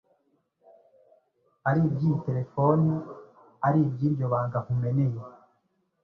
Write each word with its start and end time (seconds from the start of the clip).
Ari 1.67 1.79
iby’iyi 1.87 2.17
terefone, 2.25 2.89
ari 3.67 3.79
iby’iryo 3.85 4.25
banga 4.31 4.57
nkumeneye... 4.63 5.19